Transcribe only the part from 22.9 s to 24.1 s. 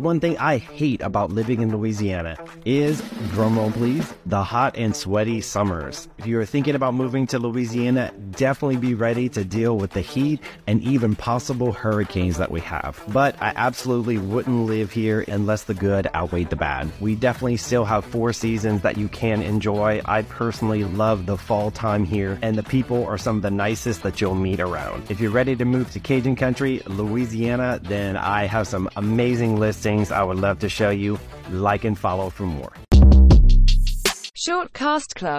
are some of the nicest